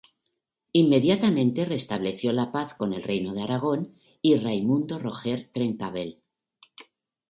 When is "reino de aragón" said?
3.03-3.93